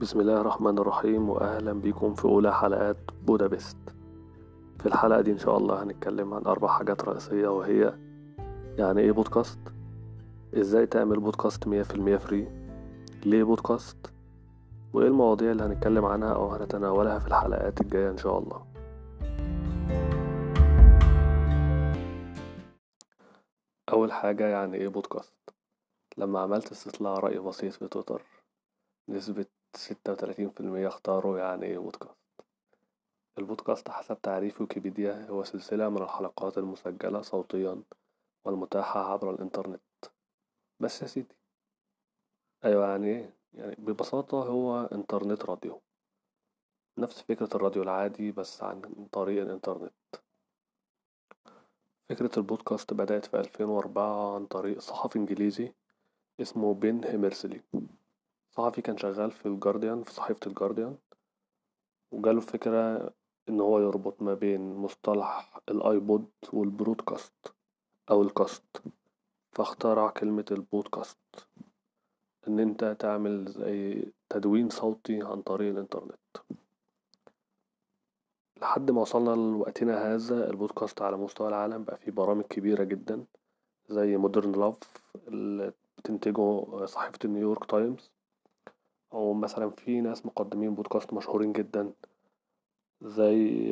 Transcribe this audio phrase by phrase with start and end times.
[0.00, 3.76] بسم الله الرحمن الرحيم وأهلا بكم في أولى حلقات بودابست.
[4.78, 7.94] في الحلقة دي إن شاء الله هنتكلم عن أربع حاجات رئيسية وهي
[8.78, 9.58] يعني إيه بودكاست؟
[10.54, 12.48] إزاي تعمل بودكاست مية في المية فري
[13.24, 14.12] ليه بودكاست؟
[14.92, 18.66] وإيه المواضيع اللي هنتكلم عنها أو هنتناولها في الحلقات الجاية إن شاء الله.
[23.92, 25.34] أول حاجة يعني إيه بودكاست؟
[26.18, 28.22] لما عملت استطلاع رأي بسيط في تويتر
[29.08, 32.16] نسبة ستة وتلاتين في المية اختاروا يعني إيه بودكاست.
[33.38, 37.82] البودكاست حسب تعريف ويكيبيديا هو سلسلة من الحلقات المسجلة صوتيا
[38.44, 39.82] والمتاحة عبر الإنترنت.
[40.80, 41.36] بس يا سيدي.
[42.64, 45.82] أيوة يعني إيه يعني ببساطة هو إنترنت راديو.
[46.98, 48.80] نفس فكرة الراديو العادي بس عن
[49.12, 49.92] طريق الإنترنت.
[52.08, 55.72] فكرة البودكاست بدأت في ألفين وأربعة عن طريق صحفي إنجليزي
[56.40, 57.62] اسمه بين هيمرسلي
[58.50, 60.96] صحفي كان شغال في الجارديان في صحيفة الجارديان
[62.12, 63.12] وجاله فكرة
[63.48, 67.54] إن هو يربط ما بين مصطلح الآيبود وال broadcast
[68.10, 68.82] أو ال cast
[69.52, 71.18] فاخترع كلمة البودكاست
[72.48, 76.18] إن أنت تعمل زي تدوين صوتي عن طريق الإنترنت.
[78.62, 83.24] لحد ما وصلنا لوقتنا هذا البودكاست على مستوى العالم بقى فيه برامج كبيرة جدا
[83.88, 84.76] زي Modern Love
[85.28, 88.10] اللي بتنتجه صحيفة نيويورك تايمز
[89.12, 91.92] أو مثلا في ناس مقدمين بودكاست مشهورين جدا
[93.02, 93.70] زي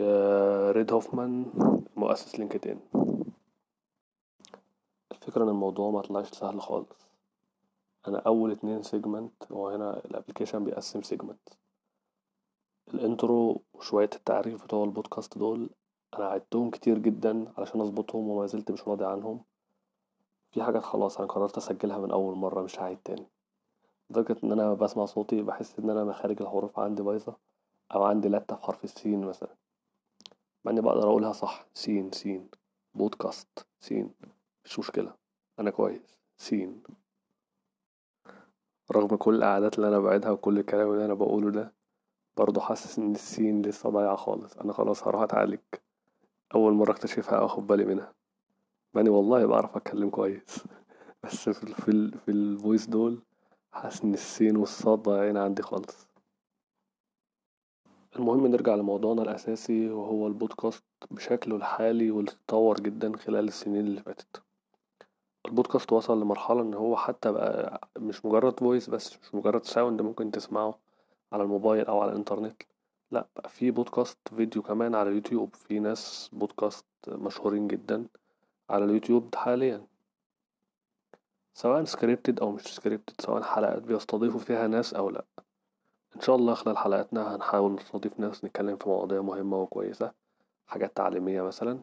[0.71, 1.47] ريد هوفمان
[1.97, 2.81] مؤسس لينكدين.
[5.13, 7.09] الفكرة إن الموضوع ما طلعش سهل خالص.
[8.09, 11.49] أنا أول اتنين segment هو هنا ال application بيقسم segment
[12.95, 15.71] ال intro وشوية التعريف بتوع البودكاست دول
[16.15, 19.41] أنا عدتهم كتير جدا علشان أظبطهم وما زلت مش راضي عنهم.
[20.51, 23.27] في حاجات خلاص أنا قررت أسجلها من أول مرة مش هعيد تاني.
[24.11, 27.37] لدرجة إن أنا بسمع صوتي بحس إن أنا مخارج الحروف عندي بايظة
[27.95, 29.55] أو عندي لدغة في حرف السين مثلا.
[30.65, 32.49] مع إني بقدر أقولها صح سين سين
[32.95, 34.11] بودكاست سين.
[34.65, 35.15] مش مشكلة.
[35.59, 36.19] أنا كويس.
[36.37, 36.83] سين.
[38.93, 41.73] رغم كل القعدات اللي أنا بعيدها وكل الكلام اللي أنا بقوله ده
[42.37, 44.57] برضه حاسس إن السين لسه ضايعة خالص.
[44.57, 45.61] أنا خلاص هروح أتعالج.
[46.55, 48.15] أول مرة أكتشفها أخد بالي منها.
[48.95, 50.65] ماني والله بعرف أتكلم كويس.
[51.23, 53.23] بس في ال في الفويس دول
[53.73, 56.09] حاسس إن السين والصاد ضايعين عندي خالص.
[58.17, 64.43] المهم نرجع لموضوعنا الأساسي وهو البودكاست بشكله الحالي واللي اتطور جدا خلال السنين اللي فاتت.
[65.47, 70.31] البودكاست وصل لمرحلة إن هو حتى بقى مش مجرد voice بس مش مجرد sound ممكن
[70.31, 70.79] تسمعه
[71.33, 72.63] على الموبايل أو على الإنترنت.
[73.11, 75.55] لأ بقى في بودكاست فيديو كمان على اليوتيوب.
[75.55, 78.07] في ناس بودكاست مشهورين جدا
[78.71, 79.87] على اليوتيوب حاليا.
[81.59, 85.25] سواء scripted أو مش scripted سواء حلقات بيستضيفوا فيها ناس أو لأ.
[86.17, 90.13] إن شاء الله خلال حلقاتنا هنحاول نستضيف ناس نتكلم في مواضيع مهمة وكويسة
[90.67, 91.81] حاجات تعليمية مثلا.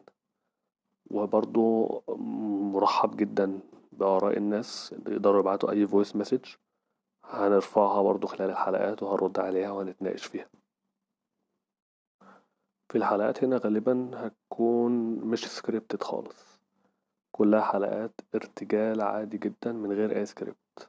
[1.10, 2.02] وبرضو
[2.74, 3.60] مرحب جدا
[3.92, 6.44] بآراء الناس اللي يقدروا يبعتوا أي voice message
[7.24, 10.48] هنرفعها برضو خلال الحلقات وهنرد عليها وهنتناقش فيها.
[12.88, 16.55] في الحلقات هنا غالبا هتكون مش scripted خالص.
[17.36, 20.88] كلها حلقات ارتجال عادي جدا من غير أي سكريبت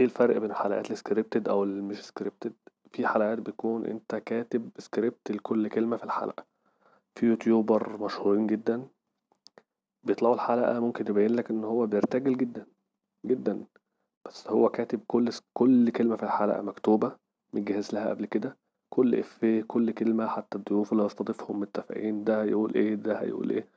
[0.00, 2.52] إيه الفرق بين الحلقات ال scripted أو المش scripted
[2.92, 6.44] في حلقات بيكون أنت كاتب سكريبت لكل كلمة في الحلقة.
[7.14, 8.86] في YouTuber مشهورين جدا
[10.04, 12.66] بيطلعوا الحلقة ممكن يبين لك إن هو بيرتجل جدا
[13.26, 13.64] جدا.
[14.26, 17.16] بس هو كاتب كل كل كلمة في الحلقة مكتوبة
[17.52, 18.56] متجهز لها قبل كده.
[18.90, 23.68] كل إفيه كل كلمة حتى الضيوف اللي هيستضيفهم متفقين ده هيقول إيه ده هيقول إيه.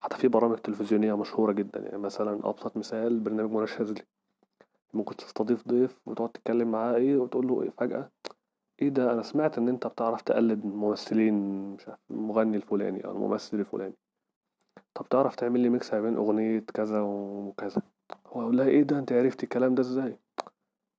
[0.00, 4.02] حتى في برامج تلفزيونية مشهورة جدا يعني مثلا أبسط مثال برنامج منى الشاذلي
[4.94, 8.10] ممكن تستضيف ضيف وتقعد تتكلم معاه إيه وتقول له إيه فجأة
[8.82, 11.34] إيه ده؟ أنا سمعت إن أنت بتعرف تقلد ممثلين
[11.74, 13.94] مش عارف المغني الفلاني أو الممثل الفلاني.
[14.94, 17.82] طب تعرف تعمل لي mix بين أغنية كذا وكذا؟
[18.26, 20.18] هو يقول لها إيه ده؟ أنت عرفتي الكلام ده إزاي؟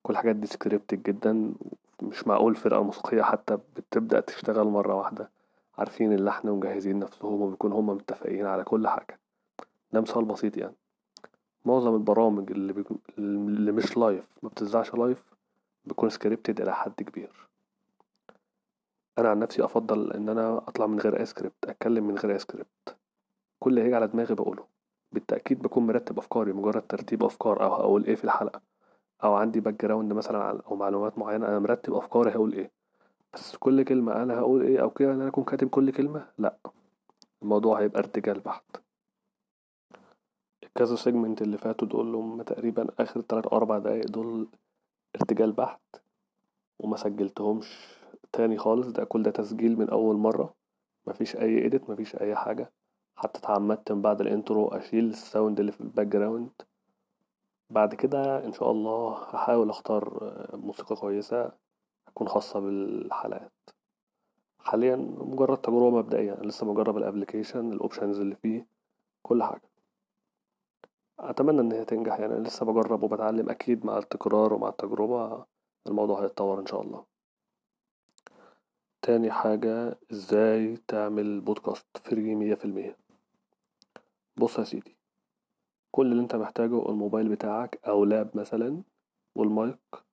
[0.02, 1.52] كل الحاجات دي scripted جدا
[2.02, 5.30] مش معقول فرقة موسيقية حتى بتبدأ تشتغل مرة واحدة.
[5.80, 9.20] عارفين اللحن ومجهزين نفسهم وبيكون هما متفقين على كل حاجة.
[9.92, 10.74] ده مثال بسيط يعني.
[11.64, 15.24] معظم البرامج اللي, بيكون اللي مش live ما بتذاعش live
[15.84, 17.48] بيكون scripted إلى حد كبير.
[19.18, 22.38] أنا عن نفسي أفضل إن أنا أطلع من غير أي سكريبت أتكلم من غير أي
[22.38, 22.96] سكريبت
[23.60, 24.64] كل اللي هيجي على دماغي بقوله.
[25.12, 28.60] بالتأكيد بكون مرتب أفكاري مجرد ترتيب أفكار أو هقول إيه في الحلقة.
[29.24, 32.79] أو عندي background مثلا أو معلومات معينة أنا مرتب أفكاري هقول إيه.
[33.34, 36.56] بس كل كلمة أنا هقول إيه أو كده أنا أكون كاتب كل كلمة؟ لأ.
[37.42, 38.76] الموضوع هيبقى ارتجال بحت.
[40.62, 44.48] الكذا segment اللي فاتوا دول هم تقريبا آخر تلات أو أربع دقايق دول
[45.16, 45.80] ارتجال بحت.
[46.78, 47.96] وما سجلتهمش
[48.32, 48.86] تاني خالص.
[48.86, 50.54] ده كل ده تسجيل من أول مرة.
[51.06, 52.72] مفيش أي edit مفيش أي حاجة.
[53.16, 56.50] حتى اتعمدت من بعد ال intro أشيل ال sound اللي في ال background
[57.70, 61.52] بعد كده إن شاء الله هحاول أختار موسيقى كويسة.
[62.20, 63.70] تكون خاصة بالحلقات.
[64.58, 68.66] حاليا مجرد تجربة مبدئية لسه بجرب ال application ال options اللي فيه
[69.22, 69.70] كل حاجة.
[71.18, 75.44] أتمنى إن هي تنجح يعني لسه بجرب وبتعلم أكيد مع التكرار ومع التجربة
[75.86, 77.04] الموضوع هيتطور إن شاء الله.
[79.02, 82.96] تاني حاجة إزاي تعمل بودكاست free مية في المية.
[84.36, 84.96] بص يا سيدي
[85.90, 88.82] كل اللي أنت محتاجه الموبايل بتاعك أو لاب مثلا
[89.34, 90.09] والمايك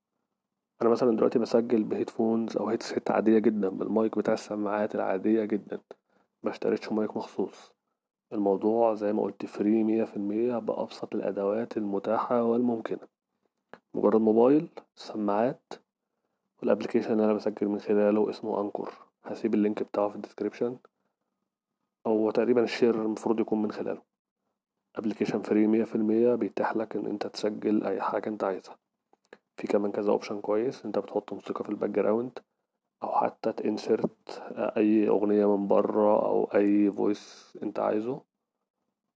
[0.82, 5.80] أنا مثلا دلوقتي بسجل ب headphones أو headset عادية جدا بالمايك بتاع السماعات العادية جدا
[6.44, 7.72] مشتريتش مايك مخصوص.
[8.34, 13.08] الموضوع زي ما قلت free مية في المية بأبسط الأدوات المتاحة والممكنة.
[13.94, 15.74] مجرد موبايل سماعات
[16.62, 18.94] وال application اللي أنا بسجل من خلاله اسمه Anchor.
[19.24, 20.78] هسيب ال link بتاعه في ال description.
[22.06, 24.02] أو تقريبا ال share المفروض يكون من خلاله.
[24.96, 28.78] application free مية في المية بيتيح لك إن أنت تسجل أي حاجة أنت عايزها.
[29.58, 30.86] في كمان كذا option كويس.
[30.86, 32.40] انت بتحط موسيقى في ال background
[33.04, 34.42] أو حتى ت insert
[34.78, 38.22] أي أغنية من برا أو أي voice انت عايزه.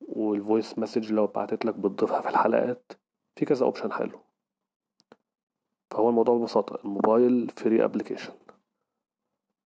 [0.01, 2.91] وال voice message لو بعتت لك بتضيفها في الحلقات.
[3.35, 4.19] في كذا option حلو.
[5.91, 8.33] فهو الموضوع ببساطة الموبايل free application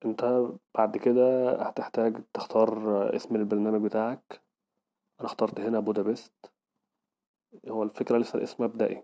[0.06, 4.42] انت بعد كده هتحتاج تختار اسم البرنامج بتاعك.
[5.20, 6.52] أنا اخترت هنا بودابست
[7.70, 9.04] هو الفكرة لسه الاسم مبدئي.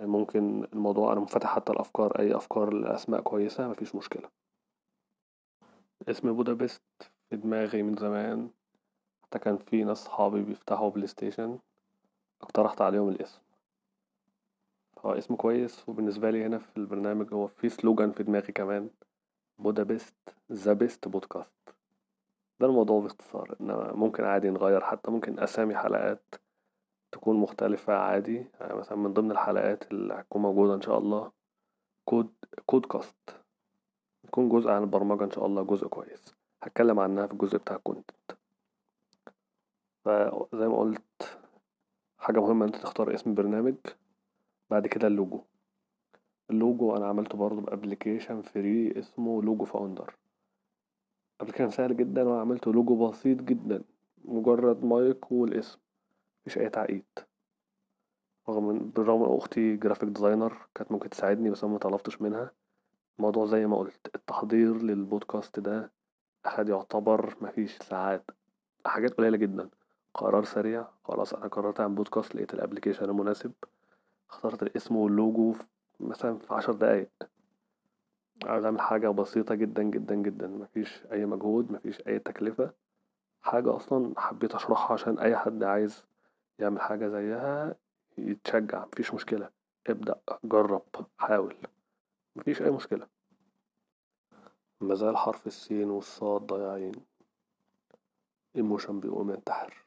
[0.00, 4.28] ممكن الموضوع أنا منفتح حتى الأفكار أي أفكار لأسماء كويسة مفيش مشكلة.
[6.08, 6.82] اسم بودابست
[7.30, 8.50] في دماغي من زمان
[9.22, 11.58] حتى كان في ناس صحابي بيفتحوا PlayStation
[12.42, 13.40] اقترحت عليهم الاسم.
[14.98, 18.90] هو اسم كويس وبالنسبة لي هنا في البرنامج هو في slogan في دماغي كمان
[19.58, 20.14] بودابست
[20.52, 21.74] the best podcast.
[22.60, 26.34] ده الموضوع باختصار إنما ممكن عادي نغير حتى ممكن أسامي حلقات
[27.14, 28.46] تكون مختلفة عادي.
[28.60, 31.32] يعني مثلا من ضمن الحلقات اللي هتكون موجودة إن شاء الله
[32.04, 32.32] Code
[32.66, 33.40] CodeCast
[34.24, 36.34] يكون جزء عن البرمجة إن شاء الله جزء كويس.
[36.62, 38.32] هتكلم عنها في الجزء بتاع ال content
[40.04, 41.38] فزي ما قلت
[42.18, 43.74] حاجة مهمة أنت تختار اسم برنامج.
[44.70, 45.40] بعد كده ال logo.
[46.50, 50.14] ال logo أنا عملته برضه ب application free اسمه Logo Foundr.
[51.40, 53.82] application سهل جدا وأنا عملته لوجو بسيط جدا.
[54.24, 55.78] مجرد مايك والاسم.
[56.46, 57.04] مفيش أي تعقيد.
[58.48, 62.50] رغم بالرغم إن أختي graphic designer كانت ممكن تساعدني بس أنا مطلبتش منها.
[63.18, 65.92] الموضوع زي ما قلت التحضير للبودكاست ده
[66.46, 68.30] أحد يعتبر مفيش ساعات.
[68.86, 69.68] حاجات قليلة جدا.
[70.14, 73.52] قرار سريع خلاص أنا قررت أعمل بودكاست لقيت ال application المناسب.
[74.30, 75.54] اخترت الاسم واللوجو
[76.00, 77.10] مثلا في عشر دقايق.
[78.44, 80.46] عاوز أعمل حاجة بسيطة جدا جدا جدا.
[80.46, 82.70] مفيش أي مجهود مفيش أي تكلفة.
[83.42, 86.04] حاجة أصلا حبيت أشرحها عشان أي حد عايز
[86.58, 87.74] يعمل حاجة زيها
[88.18, 89.50] يتشجع مفيش مشكلة.
[89.86, 90.82] ابدأ جرب
[91.18, 91.56] حاول.
[92.36, 93.06] مفيش أي مشكلة.
[94.80, 96.94] مازال حرف السين والصاد ضايعين.
[98.56, 99.84] ايموشن بيقوم ينتحر.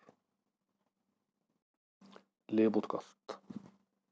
[2.49, 3.39] ليه بودكاست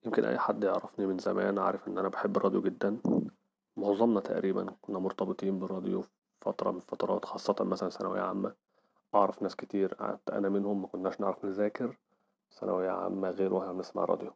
[0.06, 2.98] يمكن أي حد يعرفني من زمان عارف إن أنا بحب الراديو جدا.
[3.78, 6.10] معظمنا تقريبا كنا مرتبطين بالراديو في
[6.42, 8.56] فترة من الفترات خاصة مثلا ثانوية عامة.
[9.16, 9.98] أعرف ناس كتير
[10.32, 11.98] أنا منهم ما كناش نعرف نذاكر.
[12.52, 14.34] ثانوية عامة غير وإحنا بنسمع راديو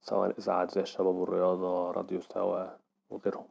[0.00, 2.66] سواء إذاعات زي الشباب والرياضة راديو سوا
[3.10, 3.48] وغيرهم.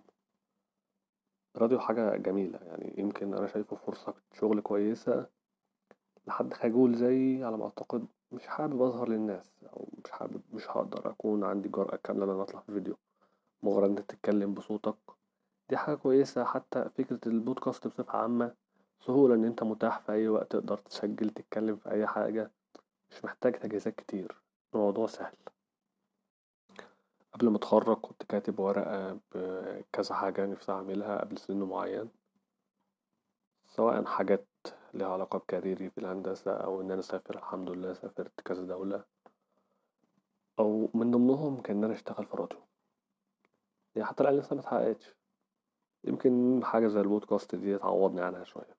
[1.56, 5.28] الراديو حاجة جميلة يعني يمكن أنا شايفه فرصة شغل كويسة
[6.28, 11.10] لحد خجول زيي على ما أعتقد مش حابب أظهر للناس أو مش حابب مش هقدر
[11.10, 12.98] أكون عندي جرأة كاملة إن أنا أطلع في فيديو.
[13.64, 14.96] مجرد إنك تتكلم بصوتك
[15.70, 18.56] دي حاجة كويسة حتى فكرة البودكاست بصفة عامة
[19.00, 22.52] سهولة إن أنت متاح في أي وقت تقدر تسجل تتكلم في أي حاجة.
[23.12, 24.42] مش محتاج تجهيزات كتير
[24.74, 25.36] الموضوع سهل.
[27.34, 32.10] قبل ما اتخرج كنت كاتب ورقة بكذا حاجة نفسي أعملها قبل سن معين.
[33.68, 34.48] سواء حاجات
[34.94, 39.04] ليها علاقة بكاريري في الهندسة أو إن أنا أسافر الحمد لله سافرت كذا دولة.
[40.60, 42.60] أو من ضمنهم كان إن أنا أشتغل في الراديو
[43.96, 45.16] يعني حتى الآن لسه متحققتش
[46.04, 48.76] يمكن حاجة زي البودكاست دي تعوضني عنها شوية.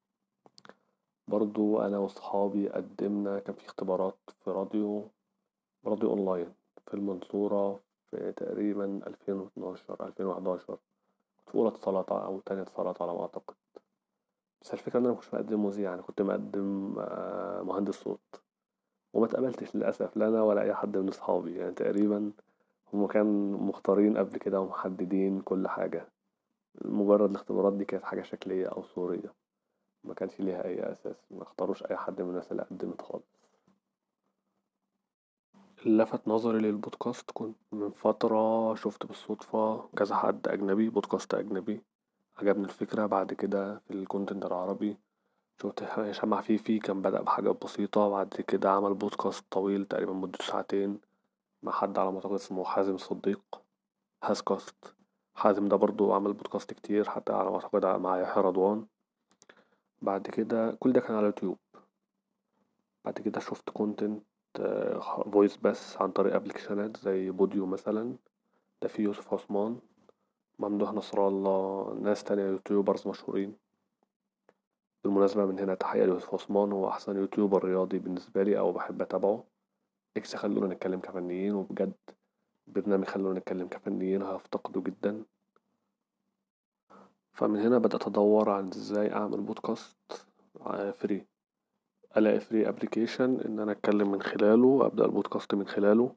[1.29, 5.09] برضو أنا وصحابي قدمنا كان في اختبارات في راديو
[5.87, 6.55] راديو أونلاين
[6.87, 7.81] في المنصورة
[8.11, 10.79] في تقريبا ألفين واتناشر ألفين وحداشر.
[11.39, 13.55] كنت في أولى اتصالات أو تانية اتصالات على ما أعتقد.
[14.63, 16.95] بس الفكرة إن أنا مكنتش مقدم مذيع يعني كنت مقدم
[17.67, 18.43] مهندس صوت.
[19.13, 19.27] وما
[19.75, 21.57] للأسف لا أنا ولا أي حد من أصحابي.
[21.57, 22.33] يعني تقريبا
[22.93, 26.09] هما كانوا مختارين قبل كده ومحددين كل حاجة.
[26.85, 29.46] مجرد الاختبارات دي كانت حاجة شكلية أو صورية.
[30.07, 33.37] ما كانش ليها أي أساس ما اختاروش أي حد من الناس اللي قدمت خالص.
[35.87, 41.81] لفت نظري للبودكاست كنت من فترة شفت بالصدفة كذا حد أجنبي بودكاست أجنبي.
[42.37, 43.07] عجبني الفكرة.
[43.07, 44.97] بعد كده في الكونتنت العربي
[45.63, 48.09] شفت هشام عفيفي كان بدأ بحاجات بسيطة.
[48.09, 51.01] بعد كده عمل بودكاست طويل تقريبا مدته ساعتين
[51.63, 53.63] مع حد على ما أعتقد اسمه حازم صديق
[54.25, 54.95] هاسكاست.
[55.35, 58.87] حازم ده برضو عمل بودكاست كتير حتى على ما أعتقد مع يحيى رضوان.
[60.03, 61.59] بعد كده كل ده كان على اليوتيوب.
[63.05, 64.23] بعد كده شفت content
[65.33, 68.17] voice بس عن طريق application ات زي بوديو مثلا.
[68.83, 69.79] ده فيه يوسف عثمان
[70.59, 73.57] ممدوح نصر الله ناس تانية YouTubers مشهورين.
[75.05, 79.45] بالمناسبة من هنا تحية ليوسف عثمان هو أحسن YouTuber رياضي بالنسبة لي أو بحب أتابعه.
[80.17, 81.93] ex خلونا نتكلم كفنيين وبجد
[82.67, 85.25] برنامج خلونا نتكلم كفنيين هفتقده جدا.
[87.37, 90.27] فمن هنا بدأت أدور عن إزاي أعمل بودكاست
[90.99, 91.25] free
[92.17, 96.13] ألاقي free application إن أنا أتكلم من خلاله أبدأ البودكاست من خلاله.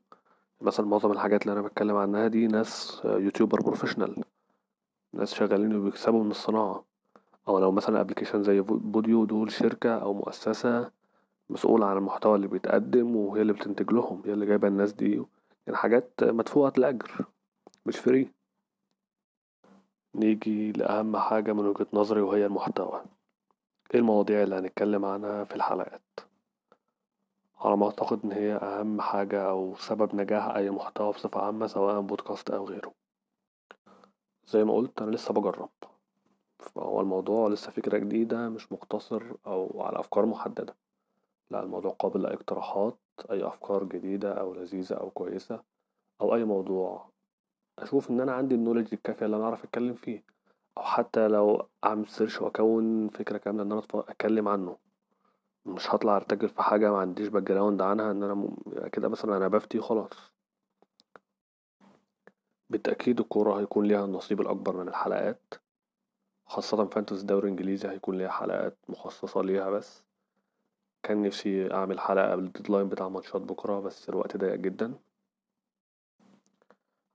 [0.62, 4.24] مثلا معظم الحاجات اللي أنا بتكلم عنها دي ناس YouTuber professional
[5.14, 6.84] ناس شغالين وبيكسبوا من الصناعة.
[7.48, 10.92] أو لو مثلا application زي بوديو دول شركة أو مؤسسة
[11.50, 15.24] مسؤولة عن المحتوى اللي بيتقدم وهي اللي بتنتج لهم هي اللي جايبة الناس دي.
[15.68, 17.26] يعني حاجات مدفوعة الأجر
[17.86, 18.38] مش free
[20.16, 23.04] نيجي لأهم حاجة من وجهة نظري وهي المحتوى.
[23.94, 26.20] إيه المواضيع اللي هنتكلم عنها في الحلقات؟
[27.58, 32.01] على ما أعتقد إن هي أهم حاجة أو سبب نجاح أي محتوى بصفة عامة سواء
[32.01, 32.94] بودكاست أو غيره.
[34.46, 35.70] زي ما قلت أنا لسه بجرب.
[36.60, 40.75] فهو الموضوع لسه فكرة جديدة مش مقتصر أو على أفكار محددة.
[41.51, 42.98] لا الموضوع قابل لاقتراحات
[43.32, 45.63] أي أفكار جديدة أو لذيذة أو كويسة
[46.22, 47.10] أو أي موضوع
[47.83, 50.24] أشوف إن أنا عندي ال knowledge الكافية اللي أنا أعرف أتكلم فيه
[50.77, 54.77] أو حتى لو أعمل search وأكون فكرة كاملة إن أنا أتكلم عنه.
[55.65, 58.57] مش هطلع أرتجل في حاجة ما عنديش background عنها إن أنا م...
[58.91, 60.31] كده مثلا أنا بفتي وخلاص.
[62.69, 65.53] بالتأكيد الكورة هيكون ليها النصيب الأكبر من الحلقات.
[66.45, 70.03] خاصة fantasy الدوري الإنجليزي هيكون ليها حلقات مخصصة ليها بس.
[71.03, 74.93] كان نفسي أعمل حلقة قبل ال deadline بتاع ماتشات بكرة بس الوقت ضيق جدا.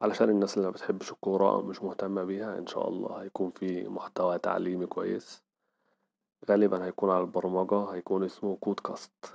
[0.02, 4.38] علشان الناس اللي مبتحبش الكورة أو مش مهتمة بيها إن شاء الله هيكون في محتوى
[4.38, 5.42] تعليمي كويس.
[6.50, 9.32] غالبا هيكون على البرمجة هيكون اسمه CodeCast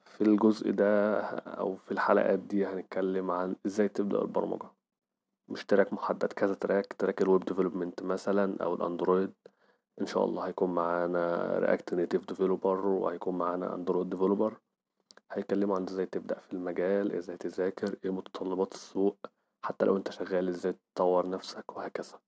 [0.00, 4.68] في الجزء ده أو في الحلقات دي هنتكلم عن إزاي تبدأ البرمجة.
[5.48, 9.32] مش track محدد كذا track track ال web development مثلا أو ال Android.
[10.00, 14.58] إن شاء الله هيكون معانا React Native developer وهيكون معانا Android developer
[15.32, 19.18] هيكلموا عن إزاي تبدأ في المجال إزاي تذاكر إيه متطلبات السوق.
[19.68, 22.18] حتى لو أنت شغال إزاي تطور نفسك وهكذا.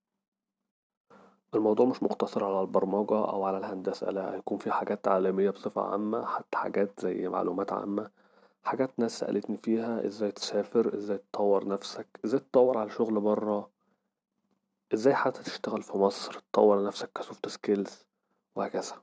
[1.55, 6.25] الموضوع مش مقتصر على البرمجة أو على الهندسة لا هيكون في حاجات تعليمية بصفة عامة
[6.25, 8.11] حتى حاجات زي معلومات عامة
[8.63, 13.69] حاجات ناس سألتني فيها إزاي تسافر إزاي تطور نفسك إزاي تطور على شغل برا
[14.93, 18.05] إزاي حتى تشتغل في مصر تطور نفسك ك soft skills
[18.55, 19.01] وهكذا.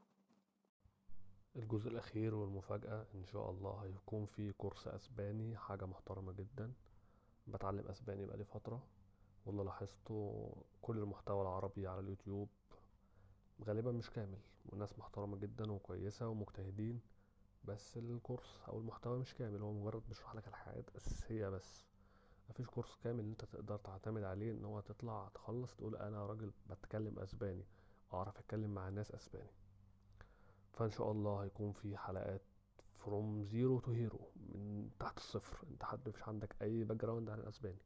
[1.57, 6.73] الجزء الأخير والمفاجأة إن شاء الله هيكون في كورس أسباني حاجة محترمة جدا.
[7.49, 8.83] بتعلم أسباني بقالي فترة
[9.47, 10.53] واللي لاحظته
[10.83, 12.49] كل المحتوى العربي على اليوتيوب
[13.65, 17.01] غالبا مش كامل وناس محترمة جدا وكويسة ومجتهدين
[17.65, 21.85] بس الكورس أو المحتوى مش كامل هو مجرد بيشرح لك الحاجات الأساسية بس.
[22.51, 27.19] مفيش كورس كامل أنت تقدر تعتمد عليه إن هو تطلع تخلص تقول أنا راجل بتكلم
[27.19, 27.65] أسباني
[28.15, 29.51] أعرف أتكلم مع الناس أسباني.
[30.73, 32.43] فإن شاء الله هيكون في حلقات
[32.99, 35.67] from zero to hero من تحت الصفر.
[35.71, 37.83] انت حد مفيش عندك أي background عن الأسباني.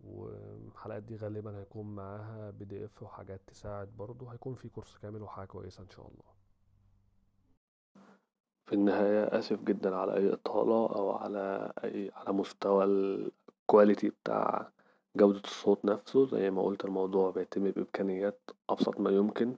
[0.00, 4.32] والحلقات دي غالبا هيكون معاها PDF وحاجات تساعد برضه.
[4.32, 6.30] هيكون في كورس كامل وحاجة كويسة إن شاء الله.
[8.66, 14.72] في النهاية آسف جدا على أي إطالة أو على أي على مستوى ال quality بتاع
[15.16, 16.26] جودة الصوت نفسه.
[16.26, 19.56] زي ما قلت الموضوع بيتم بإمكانيات أبسط ما يمكن.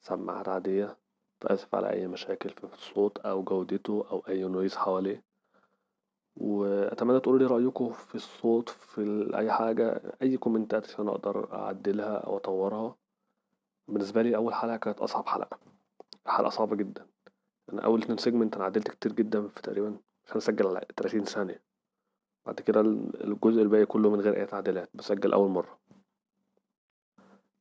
[0.00, 0.98] سماعات عادية.
[1.40, 5.24] فآسف على أي مشاكل في الصوت أو جودته أو أي noise حواليه.
[6.36, 12.16] وأتمنى تقولوا لي رأيكم في الصوت في أي حاجة أي comment ات عشان أقدر أعدلها
[12.16, 12.96] أو أطورها.
[13.88, 15.58] بالنسبة لي أول حلقة كانت أصعب حلقة.
[16.26, 17.06] حلقة صعبة جدا.
[17.72, 21.62] أنا أول اتنين سيجمنت أنا عدلت كتير جدا في تقريبا عشان أسجل على تلاتين ثانية.
[22.46, 25.78] بعد كده الجزء الباقي كله من غير أي تعديلات بسجل أول مرة.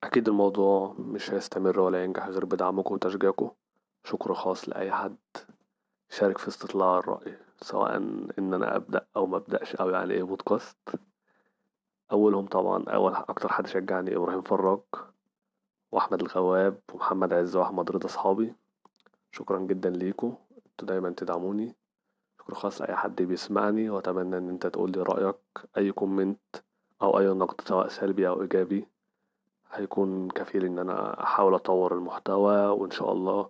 [0.04, 3.52] أكيد الموضوع مش هيستمر ولا ينجح غير بدعمكم وتشجيعكم.
[4.08, 5.18] شكر خاص لأي حد
[6.10, 7.98] شارك في استطلاع الرأي سواء
[8.40, 10.78] إن أنا أبدأ أو مبدأش أو يعني إيه بودكاست
[12.12, 14.80] أولهم طبعا أول أكتر حد شجعني إبراهيم فراج
[15.92, 18.54] وأحمد الغواب ومحمد عز وأحمد رضا صحابي
[19.32, 20.34] شكرا جدا ليكو.
[20.68, 21.76] أنتوا دايما تدعموني.
[22.40, 25.36] شكر خاص لأي حد بيسمعني وأتمنى إن أنت تقولي رأيك.
[25.78, 26.56] أي comment
[27.02, 28.88] أو أي نقد سواء سلبي أو إيجابي
[29.72, 33.50] هيكون كفيل إن أنا أحاول أطور المحتوى وإن شاء الله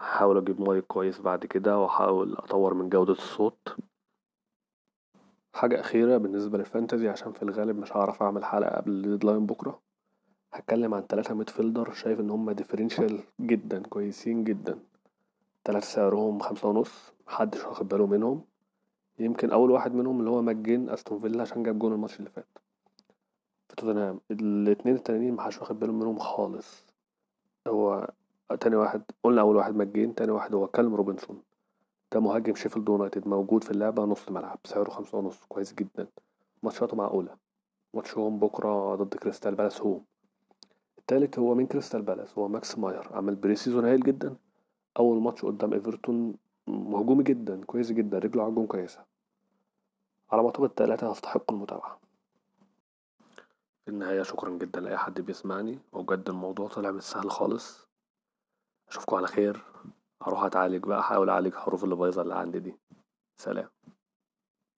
[0.00, 3.76] هحاول أجيب مايك كويس بعد كده وأحاول أطور من جودة الصوت.
[5.54, 9.46] حاجة أخيرة بالنسبة لل fantasy عشان في الغالب مش هعرف أعمل حلقة قبل ال deadline
[9.46, 9.80] بكرة.
[10.52, 14.78] هتكلم عن تلاتة midfielder شايف إن هما differential جدا كويسين جدا.
[15.64, 18.44] تلاتة سعرهم خمسة ونص محدش واخد باله منهم.
[19.18, 22.58] يمكن أول واحد منهم اللي هو ماجين أستون فيلا عشان جاب جون الماتش اللي فات.
[23.68, 26.86] في توتنهام الاتنين التانيين محدش واخد باله منهم خالص.
[27.68, 28.08] هو
[28.56, 31.42] تاني واحد قلنا أول واحد ماجين تاني واحد هو كالم روبنسون.
[32.12, 36.06] ده مهاجم شيفيلد يونايتد موجود في اللعبة نص ملعب سعره خمسة ونص كويس جدا.
[36.62, 37.36] ماتشاته معقولة.
[37.94, 40.04] ماتشهم بكرة ضد كريستال بالاس home.
[40.98, 43.08] التالت هو من كريستال بالاس؟ هو ماكس ماير.
[43.12, 44.36] عمل pre-season هايل جدا.
[44.98, 46.34] أول ماتش قدام إيفرتون
[46.68, 49.04] هجومي جدا كويس جدا رجله عجون كويسة.
[50.30, 51.98] على ما أعتقد التلاتة هستحقوا المتابعة.
[53.84, 55.78] في النهاية شكرا جدا لأي حد بيسمعني.
[55.92, 57.88] وبجد الموضوع طلع مش سهل خالص.
[58.92, 59.64] أشوفكم على خير.
[60.22, 62.78] هروح أتعالج بقى أحاول أعالج الحروف اللي بايظة اللي عندي دي.
[63.40, 63.68] سلام.